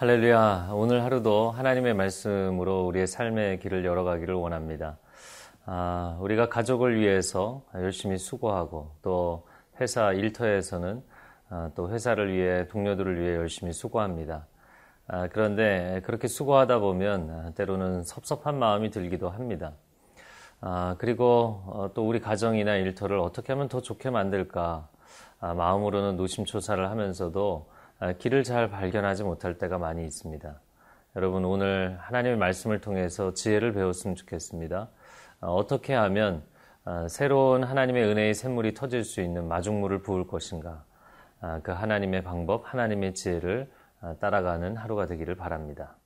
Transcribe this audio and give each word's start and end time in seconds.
할렐루야. 0.00 0.70
오늘 0.72 1.04
하루도 1.04 1.50
하나님의 1.50 1.92
말씀으로 1.92 2.86
우리의 2.86 3.06
삶의 3.06 3.58
길을 3.58 3.84
열어가기를 3.84 4.34
원합니다. 4.34 4.96
아, 5.66 6.16
우리가 6.22 6.48
가족을 6.48 6.98
위해서 6.98 7.64
열심히 7.74 8.16
수고하고 8.16 8.92
또 9.02 9.46
회사 9.78 10.14
일터에서는 10.14 11.02
아, 11.50 11.70
또 11.74 11.90
회사를 11.90 12.32
위해 12.32 12.66
동료들을 12.68 13.20
위해 13.20 13.36
열심히 13.36 13.74
수고합니다. 13.74 14.46
아, 15.06 15.28
그런데 15.28 16.00
그렇게 16.06 16.28
수고하다 16.28 16.78
보면 16.78 17.52
때로는 17.54 18.02
섭섭한 18.04 18.58
마음이 18.58 18.88
들기도 18.88 19.28
합니다. 19.28 19.74
아, 20.62 20.96
그리고 20.96 21.62
어, 21.66 21.90
또 21.92 22.08
우리 22.08 22.20
가정이나 22.20 22.76
일터를 22.76 23.18
어떻게 23.18 23.52
하면 23.52 23.68
더 23.68 23.82
좋게 23.82 24.08
만들까 24.08 24.88
아, 25.40 25.52
마음으로는 25.52 26.16
노심초사를 26.16 26.88
하면서도 26.88 27.68
아, 27.68 27.79
길을 28.18 28.44
잘 28.44 28.70
발견하지 28.70 29.24
못할 29.24 29.58
때가 29.58 29.78
많이 29.78 30.04
있습니다. 30.04 30.60
여러분 31.16 31.44
오늘 31.44 31.98
하나님의 32.00 32.38
말씀을 32.38 32.80
통해서 32.80 33.34
지혜를 33.34 33.72
배웠으면 33.72 34.14
좋겠습니다. 34.14 34.88
아, 35.40 35.46
어떻게 35.46 35.92
하면 35.94 36.42
아, 36.84 37.08
새로운 37.08 37.62
하나님의 37.62 38.04
은혜의 38.04 38.34
샘물이 38.34 38.74
터질 38.74 39.04
수 39.04 39.20
있는 39.20 39.48
마중물을 39.48 40.02
부을 40.02 40.26
것인가? 40.26 40.84
그 41.62 41.72
하나님의 41.72 42.22
방법, 42.22 42.70
하나님의 42.70 43.14
지혜를 43.14 43.70
따라가는 44.20 44.76
하루가 44.76 45.06
되기를 45.06 45.36
바랍니다. 45.36 45.96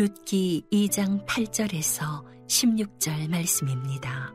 룻기 0.00 0.64
2장 0.72 1.26
8절에서 1.26 2.24
16절 2.46 3.28
말씀입니다. 3.28 4.32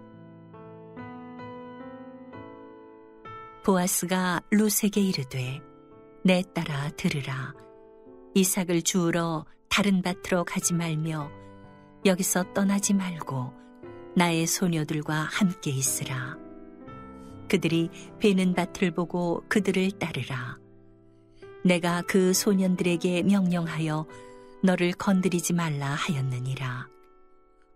보아스가 3.63 4.43
룻에게 4.51 5.01
이르되 5.01 5.59
내 6.23 6.43
따라 6.53 6.89
들으라. 6.89 7.55
이삭을 8.35 8.83
주우러 8.83 9.47
다른 9.67 10.03
밭으로 10.03 10.43
가지 10.43 10.75
말며 10.75 11.31
여기서 12.05 12.53
떠나지 12.53 12.93
말고 12.93 13.51
나의 14.15 14.45
소녀들과 14.45 15.15
함께 15.15 15.71
있으라. 15.71 16.37
그들이 17.49 17.89
베는 18.19 18.53
밭을 18.53 18.91
보고 18.91 19.43
그들을 19.49 19.93
따르라. 19.93 20.59
내가 21.63 22.03
그 22.03 22.33
소년들에게 22.35 23.23
명령하여 23.23 24.05
너를 24.65 24.93
건드리지 24.93 25.53
말라 25.53 25.91
하였느니라. 25.91 26.87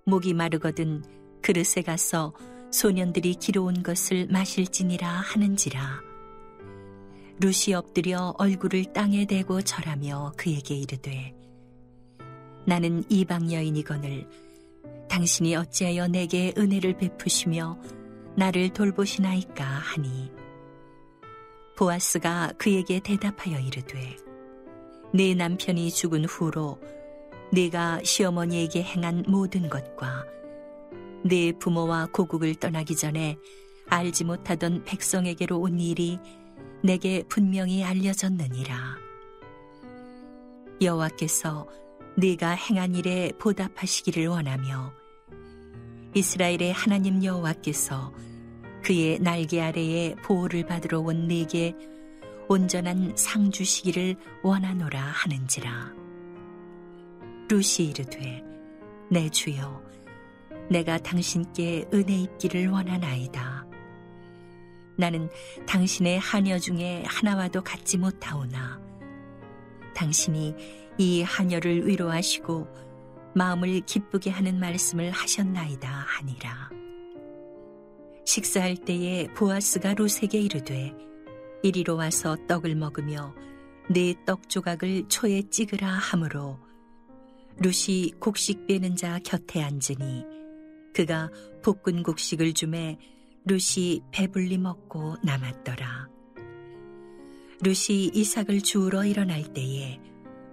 목이 0.06 0.34
마르거든 0.34 1.04
그릇에 1.42 1.84
가서 1.86 2.34
소년들이 2.72 3.36
기로운 3.36 3.84
것을 3.84 4.28
마실지니라 4.28 5.08
하는지라. 5.08 6.02
루시 7.40 7.74
엎드려 7.74 8.34
얼굴을 8.38 8.92
땅에 8.92 9.26
대고 9.26 9.62
절하며 9.62 10.34
그에게 10.36 10.76
이르되 10.76 11.34
나는 12.66 13.04
이방 13.08 13.54
여인이거늘 13.54 14.28
당신이 15.08 15.56
어찌하여 15.56 16.08
내게 16.08 16.54
은혜를 16.58 16.98
베푸시며 16.98 17.80
나를 18.36 18.70
돌보시나이까 18.70 19.64
하니 19.64 20.32
보아스가 21.78 22.52
그에게 22.58 23.00
대답하여 23.00 23.58
이르되 23.60 24.18
네 25.12 25.34
남편이 25.34 25.90
죽은 25.92 26.26
후로 26.26 26.80
네가 27.52 28.02
시어머니에게 28.04 28.84
행한 28.84 29.24
모든 29.28 29.68
것과 29.70 30.26
네 31.24 31.52
부모와 31.52 32.10
고국을 32.12 32.56
떠나기 32.56 32.96
전에 32.96 33.38
알지 33.88 34.24
못하던 34.24 34.84
백성에게로 34.84 35.60
온 35.60 35.80
일이 35.80 36.20
내게 36.84 37.24
분명히 37.28 37.84
알려졌느니라. 37.84 38.98
여호와께서 40.82 41.68
네가 42.16 42.52
행한 42.52 42.96
일에 42.96 43.32
보답하시기를 43.40 44.28
원하며 44.28 44.94
이스라엘의 46.14 46.72
하나님 46.72 47.24
여호와께서 47.24 48.14
그의 48.84 49.20
날개 49.20 49.60
아래에 49.60 50.16
보호를 50.24 50.66
받으러 50.66 51.00
온 51.00 51.28
네게 51.28 51.76
온전한 52.52 53.16
상 53.16 53.52
주시기를 53.52 54.16
원하노라 54.42 55.00
하는지라. 55.00 55.94
루시 57.48 57.86
이르되 57.86 58.44
내 59.12 59.30
주여 59.30 59.84
내가 60.68 60.98
당신께 60.98 61.86
은혜 61.94 62.16
있기를 62.16 62.70
원하나이다. 62.70 63.68
나는 64.98 65.30
당신의 65.68 66.18
하녀 66.18 66.58
중에 66.58 67.04
하나와도 67.06 67.62
같지 67.62 68.00
못하오나 68.00 68.82
당신이 69.96 70.56
이 70.98 71.22
하녀를 71.22 71.88
위로하시고 71.88 72.68
마음을 73.36 73.82
기쁘게 73.82 74.32
하는 74.32 74.60
말씀을 74.60 75.12
하셨나이다 75.12 75.88
하니라. 75.88 76.72
식사할 78.26 78.76
때에 78.76 79.28
보아스가 79.36 79.94
루세게 79.94 80.40
이르되 80.40 81.09
이리로 81.64 81.96
와서 81.96 82.38
떡을 82.48 82.76
먹으며 82.76 83.36
네떡 83.90 84.50
조각을 84.50 85.08
초에 85.10 85.44
찍으라 85.50 85.88
하므로 85.88 86.60
루시 87.58 88.14
곡식 88.20 88.68
빼는 88.68 88.96
자 88.96 89.20
곁에 89.24 89.62
앉으니 89.62 90.24
그가 90.94 91.30
볶은 91.62 92.04
곡식을 92.04 92.54
주매 92.54 92.98
루시 93.46 94.02
배불리 94.12 94.58
먹고 94.58 95.16
남았더라. 95.24 96.08
루시 97.62 98.12
이삭을 98.14 98.62
주우러 98.62 99.04
일어날 99.04 99.44
때에 99.54 100.00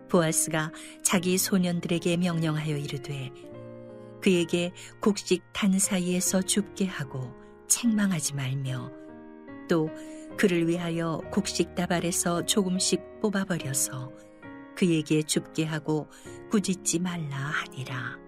보아스가 0.09 0.73
자기 1.03 1.39
소년들에게 1.39 2.17
명령하여 2.17 2.77
이르되 2.77 3.31
그에게 4.21 4.73
곡식 5.01 5.45
탄 5.53 5.79
사이에서 5.79 6.43
줍게 6.43 6.87
하고 6.87 7.33
책망하지 7.69 8.35
말며 8.35 8.91
또 9.69 9.89
그를 10.39 10.69
위하여 10.69 11.21
곡식 11.33 11.75
다발에서 11.75 12.45
조금씩 12.45 13.21
뽑아버려서 13.21 14.11
그에게 14.77 15.23
줍게 15.23 15.65
하고 15.65 16.09
꾸짖지 16.51 16.99
말라 17.01 17.37
하니라. 17.37 18.19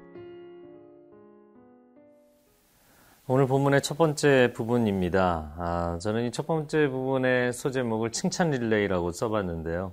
오늘 3.26 3.46
본문의 3.46 3.82
첫 3.82 3.98
번째 3.98 4.52
부분입니다. 4.54 5.52
아, 5.58 5.98
저는 6.00 6.24
이 6.26 6.30
첫 6.30 6.46
번째 6.46 6.88
부분의 6.88 7.52
소제목을 7.52 8.10
칭찬 8.12 8.50
릴레이라고 8.50 9.12
써봤는데요. 9.12 9.92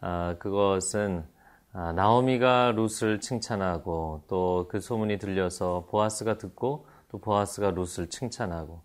아, 0.00 0.36
그것은 0.38 1.24
아, 1.72 1.92
나오미가 1.92 2.72
룻을 2.76 3.20
칭찬하고 3.20 4.22
또 4.28 4.66
그 4.70 4.80
소문이 4.80 5.18
들려서 5.18 5.86
보아스가 5.90 6.38
듣고 6.38 6.86
또 7.10 7.18
보아스가 7.18 7.72
룻을 7.72 8.08
칭찬하고 8.10 8.82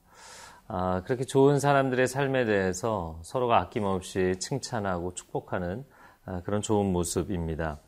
아, 0.67 1.01
그렇게 1.03 1.25
좋은 1.25 1.59
사람들의 1.59 2.07
삶에 2.07 2.45
대해서 2.45 3.19
서로가 3.21 3.59
아낌없이 3.59 4.35
칭찬하고 4.39 5.13
축복하는 5.13 5.83
아, 6.25 6.41
그런 6.43 6.61
좋은 6.61 6.85
모습입니다. 6.91 7.79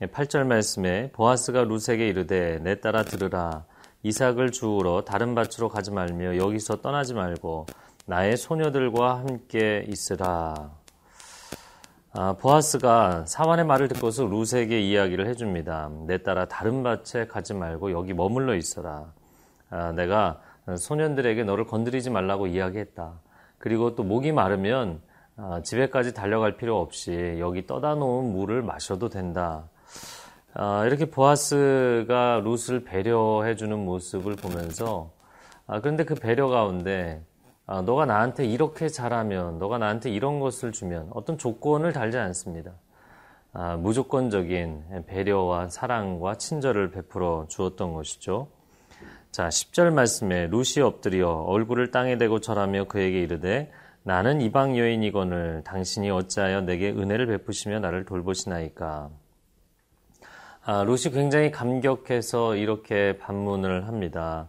8절 0.00 0.40
예, 0.40 0.44
말씀에 0.44 1.10
보아스가 1.12 1.64
루세게 1.64 2.08
이르되 2.08 2.58
내 2.58 2.80
따라 2.80 3.02
들으라 3.02 3.64
이삭을 4.02 4.52
주우러 4.52 5.02
다른 5.04 5.34
밭으로 5.34 5.68
가지 5.68 5.90
말며 5.90 6.36
여기서 6.36 6.80
떠나지 6.82 7.14
말고 7.14 7.66
나의 8.06 8.36
소녀들과 8.36 9.18
함께 9.18 9.84
있으라. 9.88 10.70
아, 12.12 12.32
보아스가 12.34 13.24
사환의 13.26 13.66
말을 13.66 13.88
듣고서 13.88 14.24
루세에게 14.24 14.80
이야기를 14.80 15.28
해줍니다. 15.28 15.90
내 16.06 16.22
따라 16.22 16.46
다른 16.46 16.82
밭에 16.82 17.26
가지 17.26 17.54
말고 17.54 17.92
여기 17.92 18.14
머물러 18.14 18.54
있어라. 18.54 19.12
아, 19.70 19.92
내가 19.92 20.40
소년들에게 20.74 21.44
너를 21.44 21.66
건드리지 21.66 22.10
말라고 22.10 22.46
이야기했다. 22.48 23.20
그리고 23.58 23.94
또 23.94 24.02
목이 24.02 24.32
마르면 24.32 25.00
아, 25.36 25.60
집에까지 25.62 26.14
달려갈 26.14 26.56
필요 26.56 26.80
없이 26.80 27.36
여기 27.38 27.66
떠다 27.66 27.94
놓은 27.94 28.32
물을 28.32 28.62
마셔도 28.62 29.08
된다. 29.08 29.68
아, 30.54 30.84
이렇게 30.86 31.10
보아스가 31.10 32.42
룻을 32.42 32.84
배려해주는 32.84 33.78
모습을 33.78 34.36
보면서 34.36 35.10
아, 35.66 35.80
그런데 35.80 36.04
그 36.04 36.14
배려 36.14 36.48
가운데 36.48 37.22
너가 37.66 38.06
나한테 38.06 38.46
이렇게 38.46 38.88
잘하면 38.88 39.58
너가 39.58 39.78
나한테 39.78 40.10
이런 40.10 40.40
것을 40.40 40.72
주면 40.72 41.10
어떤 41.12 41.36
조건을 41.36 41.92
달지 41.92 42.16
않습니다. 42.16 42.72
무조건적인 43.78 45.04
배려와 45.06 45.68
사랑과 45.68 46.36
친절을 46.36 46.92
베풀어 46.92 47.46
주었던 47.48 47.92
것이죠. 47.92 48.48
자, 49.36 49.48
10절 49.48 49.92
말씀에 49.92 50.46
루시 50.46 50.80
엎드려 50.80 51.28
얼굴을 51.28 51.90
땅에 51.90 52.16
대고 52.16 52.40
절하며 52.40 52.84
그에게 52.84 53.20
이르되 53.20 53.70
나는 54.02 54.40
이방 54.40 54.78
여인이거늘 54.78 55.60
당신이 55.62 56.08
어찌하여 56.08 56.62
내게 56.62 56.88
은혜를 56.88 57.26
베푸시며 57.26 57.80
나를 57.80 58.06
돌보시나이까. 58.06 59.10
아, 60.64 60.84
루시 60.84 61.10
굉장히 61.10 61.50
감격해서 61.50 62.56
이렇게 62.56 63.18
반문을 63.18 63.86
합니다. 63.86 64.48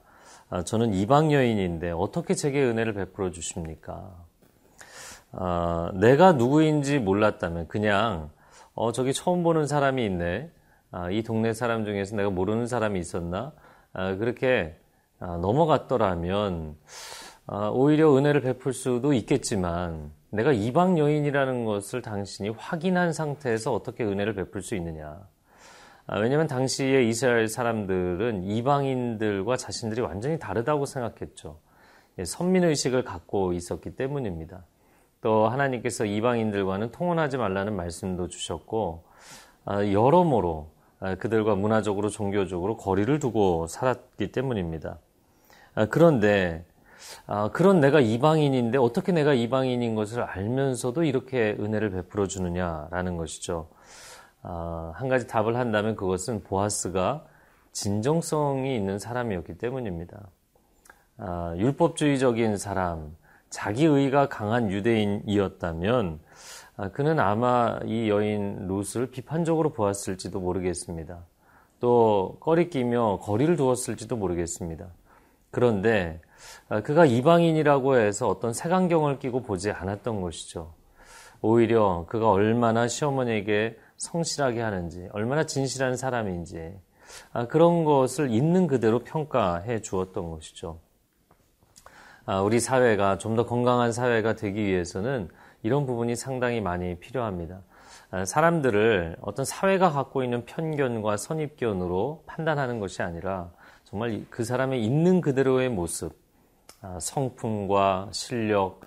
아, 0.50 0.64
저는 0.64 0.94
이방 0.94 1.34
여인인데 1.34 1.92
어떻게 1.92 2.34
제게 2.34 2.64
은혜를 2.64 2.94
베풀어 2.94 3.32
주십니까? 3.32 4.16
아, 5.34 5.92
내가 5.96 6.32
누구인지 6.32 7.00
몰랐다면 7.00 7.68
그냥 7.68 8.30
어, 8.74 8.94
저기 8.94 9.12
처음 9.12 9.44
보는 9.44 9.68
사람이 9.68 10.06
있네. 10.06 10.50
아, 10.92 11.12
이 11.12 11.24
동네 11.24 11.52
사람 11.52 11.84
중에서 11.84 12.16
내가 12.16 12.30
모르는 12.30 12.68
사람이 12.68 12.98
있었나? 13.02 13.52
아, 13.98 14.16
그렇게 14.16 14.76
아, 15.20 15.38
넘어갔더라면 15.38 16.76
아, 17.48 17.70
오히려 17.70 18.16
은혜를 18.16 18.42
베풀 18.42 18.72
수도 18.72 19.12
있겠지만 19.12 20.12
내가 20.30 20.54
이방 20.54 21.00
여인이라는 21.00 21.66
것을 21.66 22.04
당신이 22.04 22.50
확인한 22.50 23.12
상태에서 23.12 23.74
어떻게 23.74 24.04
은혜를 24.04 24.36
베풀 24.36 24.62
수 24.62 24.76
있느냐? 24.76 25.28
아, 26.06 26.20
왜냐하면 26.20 26.46
당시에 26.46 27.06
이스라엘 27.06 27.48
사람들은 27.48 28.44
이방인들과 28.44 29.58
자신들이 29.58 30.02
완전히 30.02 30.38
다르다고 30.38 30.86
생각했죠. 30.86 31.58
예, 32.20 32.26
선민의식을 32.26 33.04
갖고 33.04 33.54
있었기 33.54 33.96
때문입니다. 33.96 34.64
또 35.22 35.48
하나님께서 35.48 36.06
이방인들과는 36.06 36.92
통혼하지 36.92 37.38
말라는 37.38 37.76
말씀도 37.76 38.28
주셨고 38.28 39.06
아, 39.66 39.84
여러모로 39.92 40.70
아, 40.70 40.77
그들과 41.20 41.56
문화적으로 41.56 42.10
종교적으로 42.10 42.78
거리를 42.78 43.20
두고 43.20 43.68
살았기 43.68 44.32
때문입니다. 44.32 44.98
그런데 45.90 46.66
그런 47.54 47.80
내가 47.80 48.00
이방인인데 48.00 48.78
어떻게 48.78 49.12
내가 49.12 49.34
이방인인 49.34 49.96
것을 49.96 50.24
알면서도 50.24 51.04
이렇게 51.04 51.56
은혜를 51.60 51.92
베풀어 51.92 52.28
주느냐라는 52.28 53.18
것이죠. 53.18 53.70
아, 54.42 54.94
한 54.96 55.10
가지 55.10 55.28
답을 55.28 55.56
한다면 55.56 55.96
그것은 55.96 56.44
보아스가 56.44 57.26
진정성이 57.74 58.76
있는 58.76 58.98
사람이었기 58.98 59.58
때문입니다. 59.58 60.30
아, 61.18 61.54
율법주의적인 61.58 62.58
사람, 62.58 63.16
자기의가 63.50 64.30
강한 64.30 64.72
유대인이었다면 64.72 66.20
아, 66.20 66.67
그는 66.94 67.20
아마 67.20 67.80
이 67.86 68.10
여인 68.10 68.68
룻을 68.68 69.08
비판적으로 69.10 69.74
보았을지도 69.74 70.40
모르겠습니다. 70.40 71.20
또 71.80 72.38
꺼리끼며 72.40 73.20
거리를 73.22 73.56
두었을지도 73.56 74.16
모르겠습니다. 74.16 74.88
그런데 75.50 76.22
그가 76.84 77.06
이방인이라고 77.06 77.98
해서 77.98 78.28
어떤 78.28 78.54
색안경을 78.54 79.20
끼고 79.20 79.42
보지 79.42 79.72
않았던 79.72 80.22
것이죠. 80.22 80.74
오히려 81.42 82.06
그가 82.08 82.30
얼마나 82.30 82.88
시어머니에게 82.88 83.78
성실하게 83.98 84.62
하는지, 84.62 85.08
얼마나 85.12 85.46
진실한 85.46 85.98
사람인지, 85.98 86.76
아, 87.34 87.48
그런 87.48 87.84
것을 87.86 88.32
있는 88.32 88.68
그대로 88.68 89.00
평가해 89.00 89.82
주었던 89.82 90.30
것이죠. 90.30 90.80
아, 92.26 92.42
우리 92.42 92.60
사회가 92.60 93.18
좀 93.18 93.36
더 93.36 93.46
건강한 93.46 93.92
사회가 93.92 94.36
되기 94.36 94.64
위해서는 94.66 95.30
이런 95.68 95.86
부분이 95.86 96.16
상당히 96.16 96.62
많이 96.62 96.96
필요합니다. 96.96 97.62
아, 98.10 98.24
사람들을 98.24 99.18
어떤 99.22 99.44
사회가 99.44 99.92
갖고 99.92 100.24
있는 100.24 100.46
편견과 100.46 101.18
선입견으로 101.18 102.24
판단하는 102.26 102.80
것이 102.80 103.02
아니라 103.04 103.52
정말 103.84 104.24
그 104.30 104.46
사람의 104.46 104.84
있는 104.84 105.20
그대로의 105.20 105.70
모습, 105.70 106.16
아, 106.82 106.98
성품과 107.02 108.10
실력, 108.14 108.80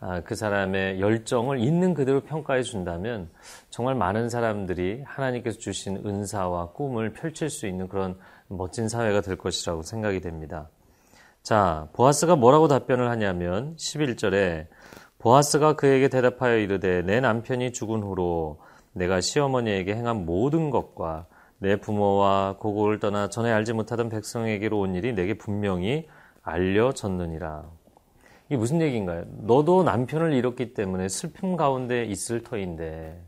아, 0.00 0.22
그 0.22 0.34
사람의 0.34 1.00
열정을 1.00 1.60
있는 1.60 1.94
그대로 1.94 2.20
평가해 2.20 2.62
준다면 2.62 3.30
정말 3.70 3.94
많은 3.94 4.28
사람들이 4.28 5.02
하나님께서 5.06 5.58
주신 5.58 6.02
은사와 6.04 6.72
꿈을 6.72 7.12
펼칠 7.12 7.48
수 7.50 7.68
있는 7.68 7.88
그런 7.88 8.18
멋진 8.48 8.88
사회가 8.88 9.20
될 9.20 9.36
것이라고 9.36 9.82
생각이 9.82 10.20
됩니다. 10.20 10.68
자, 11.44 11.88
보아스가 11.92 12.36
뭐라고 12.36 12.68
답변을 12.68 13.08
하냐면 13.08 13.76
11절에 13.76 14.66
보아스가 15.24 15.72
그에게 15.72 16.08
대답하여 16.08 16.58
이르되 16.58 17.00
내 17.00 17.18
남편이 17.18 17.72
죽은 17.72 18.02
후로 18.02 18.58
내가 18.92 19.22
시어머니에게 19.22 19.94
행한 19.94 20.26
모든 20.26 20.68
것과 20.68 21.24
내 21.56 21.76
부모와 21.76 22.56
고국을 22.58 23.00
떠나 23.00 23.30
전에 23.30 23.50
알지 23.50 23.72
못하던 23.72 24.10
백성에게로 24.10 24.78
온 24.78 24.94
일이 24.94 25.14
내게 25.14 25.32
분명히 25.32 26.06
알려졌느니라. 26.42 27.64
이게 28.48 28.58
무슨 28.58 28.82
얘기인가요? 28.82 29.24
너도 29.38 29.82
남편을 29.82 30.34
잃었기 30.34 30.74
때문에 30.74 31.08
슬픔 31.08 31.56
가운데 31.56 32.04
있을 32.04 32.42
터인데, 32.42 33.18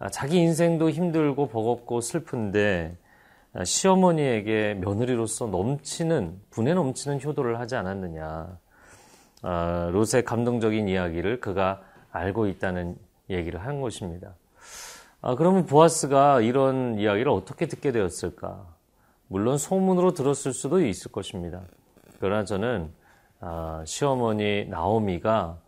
아, 0.00 0.08
자기 0.08 0.38
인생도 0.38 0.90
힘들고 0.90 1.46
버겁고 1.46 2.00
슬픈데, 2.00 2.98
아, 3.52 3.62
시어머니에게 3.62 4.74
며느리로서 4.80 5.46
넘치는, 5.46 6.40
분에 6.50 6.74
넘치는 6.74 7.22
효도를 7.22 7.60
하지 7.60 7.76
않았느냐. 7.76 8.58
아, 9.42 9.90
롯의 9.92 10.24
감동적인 10.24 10.88
이야기를 10.88 11.40
그가 11.40 11.82
알고 12.10 12.46
있다는 12.46 12.96
얘기를 13.30 13.64
한 13.64 13.80
것입니다. 13.80 14.34
아, 15.20 15.34
그러면 15.34 15.66
보아스가 15.66 16.40
이런 16.40 16.98
이야기를 16.98 17.30
어떻게 17.30 17.66
듣게 17.66 17.92
되었을까? 17.92 18.66
물론 19.28 19.58
소문으로 19.58 20.12
들었을 20.12 20.52
수도 20.52 20.80
있을 20.80 21.10
것입니다. 21.10 21.62
그러나 22.20 22.44
저는 22.44 22.90
아, 23.40 23.82
시어머니 23.86 24.66
나오미가 24.66 25.58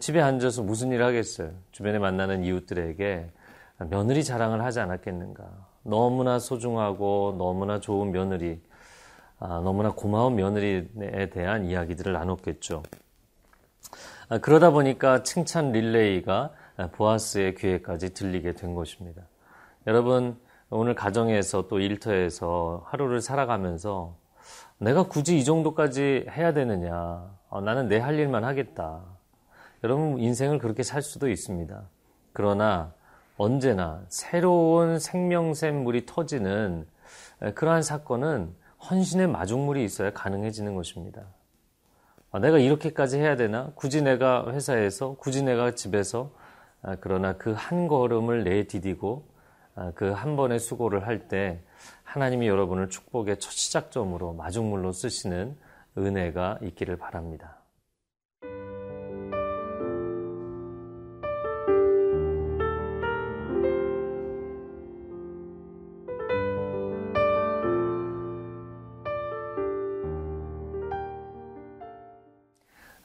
집에 0.00 0.20
앉아서 0.20 0.62
무슨 0.62 0.90
일을 0.90 1.04
하겠어요? 1.04 1.50
주변에 1.70 1.98
만나는 1.98 2.44
이웃들에게 2.44 3.30
며느리 3.90 4.24
자랑을 4.24 4.62
하지 4.62 4.80
않았겠는가? 4.80 5.44
너무나 5.82 6.38
소중하고 6.38 7.34
너무나 7.36 7.80
좋은 7.80 8.12
며느리, 8.12 8.60
아, 9.38 9.60
너무나 9.62 9.92
고마운 9.92 10.36
며느리에 10.36 11.30
대한 11.30 11.66
이야기들을 11.66 12.12
나눴겠죠. 12.12 12.82
아, 14.28 14.38
그러다 14.38 14.70
보니까 14.70 15.22
칭찬 15.22 15.72
릴레이가 15.72 16.50
보아스의 16.92 17.54
귀에까지 17.56 18.14
들리게 18.14 18.52
된 18.54 18.74
것입니다. 18.74 19.22
여러분, 19.86 20.38
오늘 20.70 20.94
가정에서 20.94 21.68
또 21.68 21.80
일터에서 21.80 22.82
하루를 22.86 23.20
살아가면서 23.20 24.16
내가 24.78 25.04
굳이 25.04 25.38
이 25.38 25.44
정도까지 25.44 26.26
해야 26.30 26.52
되느냐. 26.52 27.30
어, 27.50 27.60
나는 27.60 27.88
내 27.88 27.98
할 27.98 28.14
일만 28.18 28.44
하겠다. 28.44 29.02
여러분, 29.84 30.18
인생을 30.18 30.58
그렇게 30.58 30.82
살 30.82 31.02
수도 31.02 31.28
있습니다. 31.28 31.82
그러나 32.32 32.94
언제나 33.36 34.02
새로운 34.08 34.98
생명샘물이 34.98 36.06
터지는 36.06 36.86
그러한 37.54 37.82
사건은 37.82 38.54
헌신의 38.88 39.26
마중물이 39.28 39.84
있어야 39.84 40.12
가능해지는 40.12 40.74
것입니다. 40.74 41.22
아, 42.32 42.38
내가 42.38 42.58
이렇게까지 42.58 43.18
해야 43.18 43.36
되나? 43.36 43.70
굳이 43.74 44.02
내가 44.02 44.50
회사에서, 44.52 45.14
굳이 45.16 45.42
내가 45.42 45.74
집에서, 45.74 46.32
아, 46.82 46.96
그러나 47.00 47.34
그 47.36 47.52
한 47.54 47.88
걸음을 47.88 48.42
내디디고 48.44 49.28
아, 49.74 49.92
그 49.94 50.12
한 50.12 50.36
번의 50.36 50.58
수고를 50.58 51.06
할 51.06 51.28
때 51.28 51.62
하나님이 52.04 52.48
여러분을 52.48 52.88
축복의 52.90 53.38
첫 53.38 53.52
시작점으로 53.52 54.34
마중물로 54.34 54.92
쓰시는 54.92 55.56
은혜가 55.96 56.58
있기를 56.62 56.96
바랍니다. 56.96 57.56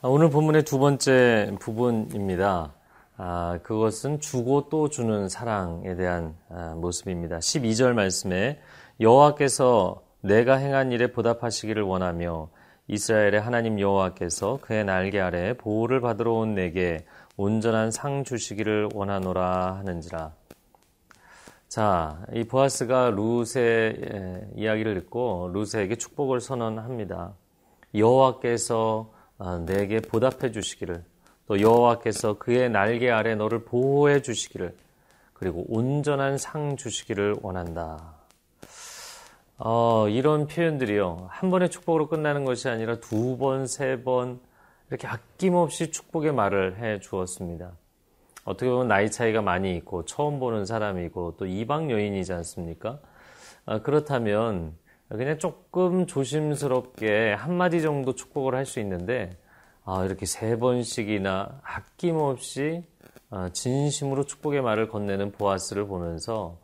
오늘 0.10 0.30
본문의 0.30 0.64
두 0.64 0.80
번째 0.80 1.54
부분입니다. 1.60 2.74
아, 3.18 3.60
그것은 3.62 4.22
주고 4.22 4.70
또 4.70 4.88
주는 4.88 5.28
사랑에 5.28 5.96
대한 5.96 6.34
아, 6.50 6.76
모습입니다. 6.78 7.40
12절 7.40 7.92
말씀에 7.92 8.58
여호와께서 9.02 10.02
내가 10.22 10.56
행한 10.56 10.94
일에 10.94 11.12
보답하시기를 11.12 11.84
원하며 11.84 12.48
이스라엘의 12.88 13.42
하나님 13.42 13.82
여호와께서 13.82 14.60
그의 14.62 14.86
날개 14.86 15.20
아래 15.20 15.58
보호를 15.58 16.00
받으러 16.00 16.36
온 16.36 16.56
내게 16.56 17.06
온전한 17.36 17.92
상 17.92 18.24
주시기를 18.24 18.92
원하노라 18.94 19.76
하는지라. 19.80 20.32
자, 21.68 22.22
이 22.34 22.46
보아스가 22.46 23.10
루스의 23.10 24.52
이야기를 24.56 24.94
듣고 24.94 25.50
루스에게 25.52 25.98
축복을 25.98 26.40
선언합니다. 26.40 27.34
여호와께서 27.94 29.12
아, 29.12 29.17
내게 29.66 30.00
보답해 30.00 30.52
주시기를 30.52 31.04
또 31.48 31.62
여호와께서 31.62 32.38
그의 32.38 32.70
날개 32.70 33.10
아래 33.10 33.36
너를 33.36 33.64
보호해 33.64 34.22
주시기를 34.22 34.76
그리고 35.34 35.66
온전한 35.70 36.38
상 36.38 36.76
주시기를 36.76 37.38
원한다. 37.42 38.16
어, 39.60 40.08
이런 40.10 40.48
표현들이요. 40.48 41.28
한 41.30 41.50
번의 41.50 41.70
축복으로 41.70 42.08
끝나는 42.08 42.46
것이 42.46 42.70
아니라 42.70 42.96
두 43.00 43.38
번, 43.38 43.66
세 43.66 44.04
번, 44.04 44.40
이렇게 44.90 45.08
아낌없이 45.08 45.92
축복의 45.92 46.34
말을 46.34 46.78
해 46.78 47.00
주었습니다. 47.00 47.72
어떻게 48.46 48.70
보면 48.70 48.88
나이 48.88 49.10
차이가 49.10 49.42
많이 49.42 49.76
있고, 49.78 50.06
처음 50.06 50.40
보는 50.40 50.66
사람이고, 50.66 51.36
또 51.38 51.46
이방 51.46 51.90
여인이지 51.90 52.34
않습니까? 52.34 53.00
아, 53.66 53.80
그렇다면, 53.82 54.74
그냥 55.10 55.38
조금 55.38 56.06
조심스럽게 56.06 57.34
한마디 57.34 57.82
정도 57.82 58.14
축복을 58.14 58.56
할 58.56 58.66
수 58.66 58.80
있는데 58.82 59.38
아, 59.86 60.04
이렇게 60.04 60.26
세 60.26 60.58
번씩이나 60.60 61.62
아낌없이 61.64 62.84
아, 63.30 63.50
진심으로 63.54 64.26
축복의 64.26 64.62
말을 64.62 64.90
건네는 64.90 65.32
보아스를 65.32 65.88
보면서 65.88 66.58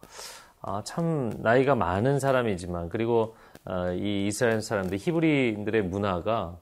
아, 0.62 0.82
참 0.86 1.32
나이가 1.38 1.76
많은 1.76 2.20
사람이지만 2.20 2.90
그리고 2.90 3.36
아, 3.64 3.92
이 3.92 4.28
이스라엘 4.28 4.62
사람들 4.62 4.98
히브리인들의 4.98 5.84
문화가 5.84 6.58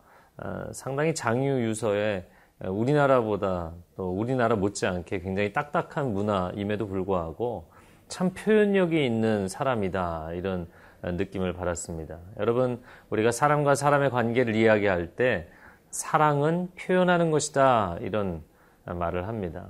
상당히 0.71 1.13
장유 1.13 1.61
유서에 1.61 2.27
우리나라보다 2.59 3.73
또 3.95 4.11
우리나라 4.11 4.55
못지않게 4.55 5.19
굉장히 5.19 5.53
딱딱한 5.53 6.13
문화임에도 6.13 6.87
불구하고 6.87 7.69
참 8.07 8.31
표현력이 8.33 9.03
있는 9.05 9.47
사람이다 9.47 10.33
이런 10.33 10.67
느낌을 11.03 11.53
받았습니다. 11.53 12.19
여러분 12.39 12.81
우리가 13.09 13.31
사람과 13.31 13.75
사람의 13.75 14.09
관계를 14.11 14.55
이야기할 14.55 15.15
때 15.15 15.49
사랑은 15.89 16.71
표현하는 16.75 17.31
것이다 17.31 17.97
이런 18.01 18.43
말을 18.85 19.27
합니다. 19.27 19.69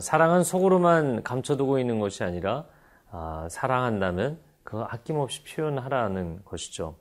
사랑은 0.00 0.42
속으로만 0.42 1.22
감춰두고 1.22 1.78
있는 1.78 2.00
것이 2.00 2.24
아니라 2.24 2.64
아, 3.10 3.46
사랑한다면 3.50 4.38
그 4.64 4.80
아낌없이 4.80 5.44
표현하라는 5.44 6.40
것이죠. 6.44 6.96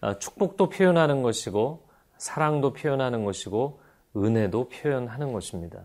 아, 0.00 0.18
축복도 0.18 0.70
표현하는 0.70 1.22
것이고 1.22 1.86
사랑도 2.16 2.72
표현하는 2.72 3.24
것이고 3.24 3.80
은혜도 4.16 4.70
표현하는 4.70 5.32
것입니다. 5.32 5.80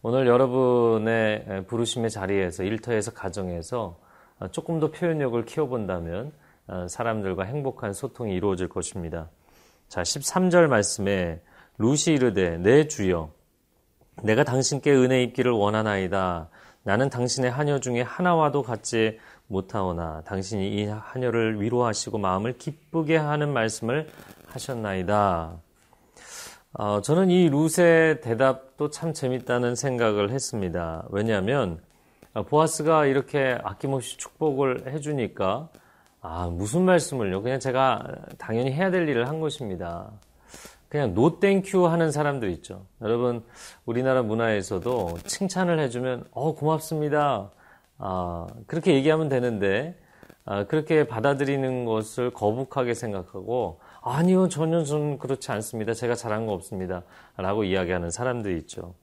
오늘 0.00 0.26
여러분의 0.26 1.66
부르심의 1.66 2.10
자리에서 2.10 2.64
일터에서 2.64 3.12
가정에서 3.12 4.00
조금 4.50 4.80
더 4.80 4.90
표현력을 4.90 5.44
키워본다면 5.44 6.32
사람들과 6.88 7.44
행복한 7.44 7.92
소통이 7.92 8.34
이루어질 8.34 8.68
것입니다. 8.68 9.28
자, 9.88 10.02
13절 10.02 10.68
말씀에 10.68 11.40
루시 11.78 12.12
이르되 12.14 12.58
내 12.58 12.88
주여 12.88 13.30
내가 14.22 14.44
당신께 14.44 14.92
은혜 14.92 15.22
입기를 15.22 15.52
원하나이다. 15.52 16.48
나는 16.84 17.10
당신의 17.10 17.50
하녀 17.50 17.78
중에 17.78 18.02
하나와도 18.02 18.62
같지 18.62 19.18
못하오나 19.46 20.22
당신이 20.22 20.68
이 20.68 20.84
하녀를 20.86 21.60
위로하시고 21.60 22.18
마음을 22.18 22.56
기쁘게 22.58 23.16
하는 23.16 23.52
말씀을 23.52 24.08
하셨나이다. 24.46 25.58
어, 26.74 27.00
저는 27.02 27.30
이 27.30 27.50
룻의 27.50 28.22
대답도 28.22 28.90
참 28.90 29.12
재밌다는 29.12 29.74
생각을 29.74 30.30
했습니다. 30.30 31.04
왜냐하면 31.10 31.72
어, 31.72 31.91
보아스가 32.40 33.06
이렇게 33.06 33.58
아낌없이 33.62 34.16
축복을 34.16 34.86
해주니까 34.92 35.68
아 36.20 36.46
무슨 36.46 36.82
말씀을요? 36.82 37.42
그냥 37.42 37.58
제가 37.60 38.06
당연히 38.38 38.72
해야 38.72 38.90
될 38.90 39.08
일을 39.08 39.28
한 39.28 39.40
것입니다. 39.40 40.10
그냥 40.88 41.14
no 41.14 41.40
thank 41.40 41.69
you 41.69 41.86
하는 41.86 42.10
사람들 42.10 42.50
있죠. 42.50 42.86
여러분 43.00 43.42
우리나라 43.84 44.22
문화에서도 44.22 45.18
칭찬을 45.24 45.78
해주면 45.80 46.24
어 46.32 46.54
고맙습니다. 46.54 47.50
아, 47.98 48.46
그렇게 48.66 48.94
얘기하면 48.94 49.28
되는데 49.28 49.98
아, 50.44 50.64
그렇게 50.64 51.06
받아들이는 51.06 51.84
것을 51.84 52.30
거북하게 52.30 52.94
생각하고 52.94 53.80
아니요 54.00 54.48
전혀 54.48 54.84
저는 54.84 55.18
그렇지 55.18 55.50
않습니다. 55.52 55.94
제가 55.94 56.14
잘한 56.14 56.46
거 56.46 56.52
없습니다. 56.52 57.02
라고 57.36 57.64
이야기하는 57.64 58.10
사람들이 58.10 58.58
있죠. 58.58 58.94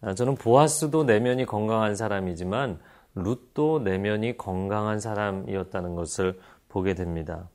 아, 0.00 0.14
저는 0.14 0.36
보아스도 0.36 1.04
내면이 1.04 1.46
건강한 1.46 1.96
사람이지만 1.96 2.78
룻도 3.14 3.80
내면이 3.80 4.36
건강한 4.36 5.00
사람이었다는 5.00 5.94
것을 5.94 6.38
보게 6.68 6.94
됩니다. 6.94 7.48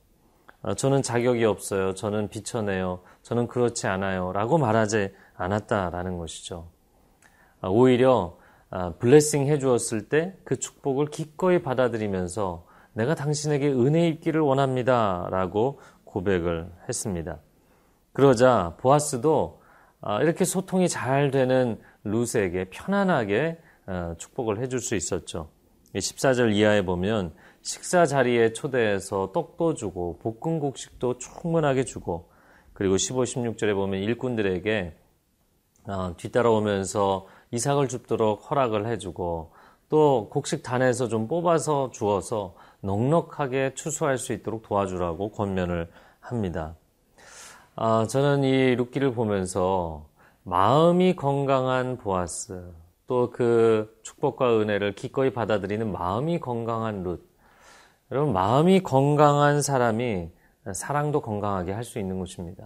아, 0.62 0.74
저는 0.74 1.02
자격이 1.02 1.44
없어요. 1.44 1.94
저는 1.94 2.28
비천해요. 2.28 3.00
저는 3.22 3.48
그렇지 3.48 3.86
않아요. 3.86 4.32
라고 4.32 4.58
말하지 4.58 5.12
않았다라는 5.36 6.18
것이죠. 6.18 6.68
아, 7.60 7.68
오히려 7.68 8.36
아, 8.70 8.92
블레싱 8.98 9.46
해주었을 9.46 10.08
때 10.08 10.36
그 10.44 10.58
축복을 10.58 11.06
기꺼이 11.06 11.62
받아들이면서 11.62 12.66
내가 12.92 13.14
당신에게 13.14 13.68
은혜 13.68 14.08
입기를 14.08 14.40
원합니다. 14.40 15.28
라고 15.30 15.80
고백을 16.04 16.70
했습니다. 16.88 17.38
그러자 18.12 18.76
보아스도 18.78 19.60
이렇게 20.22 20.44
소통이 20.44 20.88
잘 20.88 21.30
되는 21.30 21.80
루스에게 22.04 22.66
편안하게 22.70 23.58
축복을 24.18 24.60
해줄 24.60 24.80
수 24.80 24.94
있었죠. 24.94 25.48
14절 25.94 26.54
이하에 26.54 26.84
보면 26.84 27.32
식사 27.62 28.04
자리에 28.04 28.52
초대해서 28.52 29.32
떡도 29.32 29.74
주고 29.74 30.18
볶음국식도 30.18 31.18
충분하게 31.18 31.84
주고 31.84 32.28
그리고 32.72 32.98
15, 32.98 33.22
16절에 33.22 33.74
보면 33.74 34.00
일꾼들에게 34.02 34.96
어, 35.86 36.14
뒤따라오면서 36.16 37.26
이삭을 37.52 37.88
줍도록 37.88 38.50
허락을 38.50 38.86
해주고 38.86 39.52
또 39.88 40.28
곡식 40.30 40.62
단에서 40.62 41.08
좀 41.08 41.28
뽑아서 41.28 41.90
주어서 41.92 42.54
넉넉하게 42.80 43.74
추수할 43.74 44.18
수 44.18 44.32
있도록 44.32 44.62
도와주라고 44.62 45.30
권면을 45.30 45.90
합니다. 46.20 46.74
아, 47.76 48.06
저는 48.06 48.44
이 48.44 48.74
룻기를 48.76 49.12
보면서 49.14 50.06
마음이 50.44 51.16
건강한 51.16 51.96
보아스 51.96 52.72
또 53.06 53.30
그 53.32 53.98
축복과 54.02 54.60
은혜를 54.60 54.94
기꺼이 54.94 55.32
받아들이는 55.32 55.90
마음이 55.92 56.40
건강한 56.40 57.02
룻 57.02 57.20
여러분, 58.10 58.32
마음이 58.32 58.82
건강한 58.82 59.60
사람이 59.62 60.30
사랑도 60.72 61.20
건강하게 61.20 61.72
할 61.72 61.84
수 61.84 61.98
있는 61.98 62.18
것입니다. 62.18 62.64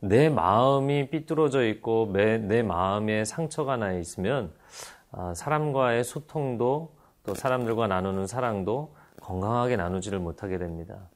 내 0.00 0.28
마음이 0.28 1.10
삐뚤어져 1.10 1.64
있고 1.66 2.10
내 2.12 2.62
마음에 2.62 3.24
상처가 3.24 3.76
나 3.76 3.92
있으면 3.92 4.52
아, 5.12 5.34
사람과의 5.34 6.02
소통도 6.04 6.94
또 7.24 7.34
사람들과 7.34 7.86
나누는 7.86 8.26
사랑도 8.26 8.94
건강하게 9.20 9.76
나누지를 9.76 10.18
못하게 10.18 10.58
됩니다. 10.58 11.08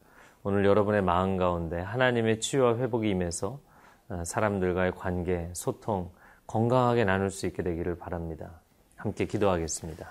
오늘 0.48 0.64
여러분의 0.64 1.02
마음 1.02 1.36
가운데 1.36 1.78
하나님의 1.78 2.40
치유와 2.40 2.78
회복이 2.78 3.10
임해서 3.10 3.60
아, 4.08 4.24
사람들과의 4.24 4.92
관계, 4.92 5.50
소통 5.52 6.10
건강하게 6.46 7.04
나눌 7.04 7.30
수 7.30 7.46
있게 7.46 7.62
되기를 7.62 7.98
바랍니다. 7.98 8.62
함께 8.96 9.26
기도하겠습니다. 9.26 10.08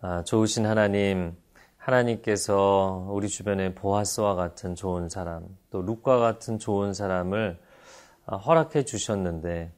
아, 0.00 0.24
좋으신 0.24 0.64
하나님, 0.64 1.36
하나님께서 1.76 3.06
우리 3.10 3.28
주변에 3.28 3.74
보아스와 3.74 4.34
같은 4.34 4.74
좋은 4.74 5.10
사람, 5.10 5.44
또 5.68 5.82
룩과 5.82 6.16
같은 6.16 6.58
좋은 6.58 6.94
사람을 6.94 7.60
아, 8.24 8.36
허락해 8.36 8.86
주셨는데, 8.86 9.72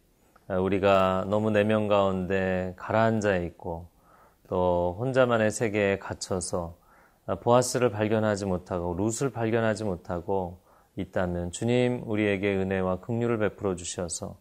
아, 0.47 0.59
우리가 0.59 1.27
너무 1.29 1.51
내면 1.51 1.89
가운데 1.89 2.73
가라앉아 2.77 3.39
있고, 3.39 3.89
또 4.47 4.95
혼자만의 5.01 5.51
세계에 5.51 5.99
갇혀서 5.99 6.78
보아스를 7.37 7.91
발견하지 7.91 8.47
못하고, 8.47 8.95
룻을 8.95 9.31
발견하지 9.31 9.85
못하고 9.85 10.61
있다면, 10.97 11.53
주님 11.53 12.03
우리에게 12.07 12.57
은혜와 12.57 13.01
긍휼을 13.01 13.39
베풀어 13.39 13.77
주셔서, 13.77 14.37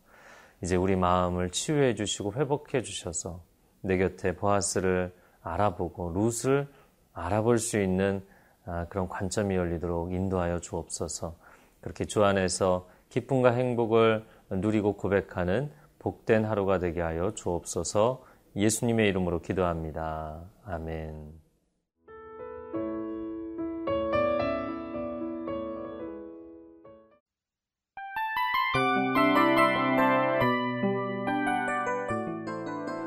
이제 0.63 0.75
우리 0.75 0.95
마음을 0.95 1.51
치유해 1.51 1.95
주시고 1.95 2.33
회복해 2.33 2.81
주셔서, 2.81 3.41
내 3.81 3.97
곁에 3.97 4.35
보아스를 4.35 5.13
알아보고 5.41 6.11
룻을 6.11 6.67
알아볼 7.13 7.57
수 7.57 7.81
있는 7.81 8.23
아, 8.65 8.85
그런 8.89 9.07
관점이 9.07 9.55
열리도록 9.55 10.13
인도하여 10.13 10.59
주옵소서. 10.59 11.35
그렇게 11.79 12.03
주 12.05 12.25
안에서 12.25 12.89
기쁨과 13.09 13.51
행복을 13.51 14.25
누리고 14.49 14.97
고백하는 14.97 15.71
복된 15.99 16.43
하루가 16.43 16.79
되게 16.79 17.01
하여 17.01 17.31
주옵소서. 17.33 18.23
예수님의 18.55 19.07
이름으로 19.09 19.41
기도합니다. 19.41 20.41
아멘. 20.65 21.46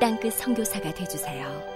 땅끝 0.00 0.34
성교사가 0.34 0.92
되주세요 0.92 1.75